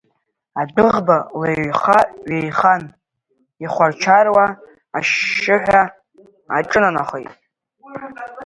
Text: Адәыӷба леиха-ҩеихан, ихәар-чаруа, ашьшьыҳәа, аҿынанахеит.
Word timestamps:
Адәыӷба 0.61 1.17
леиха-ҩеихан, 1.41 2.83
ихәар-чаруа, 3.63 4.45
ашьшьыҳәа, 4.97 5.81
аҿынанахеит. 6.57 7.31